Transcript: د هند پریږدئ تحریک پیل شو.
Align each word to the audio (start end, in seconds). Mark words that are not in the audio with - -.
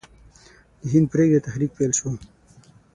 د 0.81 0.83
هند 0.93 1.07
پریږدئ 1.11 1.39
تحریک 1.47 1.71
پیل 1.77 1.91
شو. 1.99 2.09